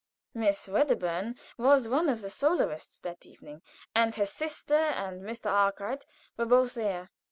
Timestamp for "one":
1.87-2.09